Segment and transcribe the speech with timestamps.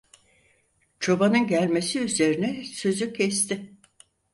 [0.99, 3.73] Çobanın gelmesi üzerine sözü kesti.